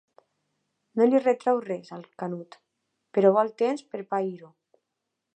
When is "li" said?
1.09-1.19